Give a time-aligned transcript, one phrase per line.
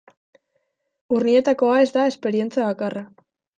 [1.17, 3.07] Urnietakoa ez da esperientzia bakarra.